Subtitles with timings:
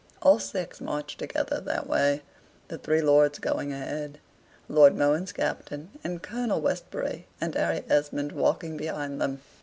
[0.23, 2.23] All six marched together that way;
[2.69, 4.17] the three lords going a head,
[4.67, 9.41] Lord Mohun's captain, and Colonel Westbury, and Harry Esmond, walking behind them.